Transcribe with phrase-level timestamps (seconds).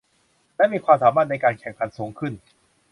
[0.55, 2.33] และมีความสามารถในการแข่งขันสูงขึ้น